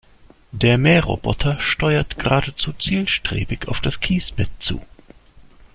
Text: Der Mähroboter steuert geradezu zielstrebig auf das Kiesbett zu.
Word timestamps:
Der 0.51 0.79
Mähroboter 0.79 1.59
steuert 1.61 2.17
geradezu 2.17 2.73
zielstrebig 2.73 3.67
auf 3.67 3.81
das 3.81 3.99
Kiesbett 3.99 4.49
zu. 4.57 4.81